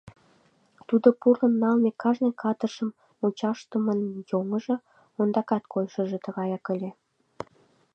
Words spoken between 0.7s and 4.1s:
Тудо пурлын налме кажне катышым мучашдымын